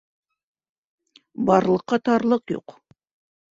[1.51, 2.79] Барлыҡҡа тарлыҡ юҡ.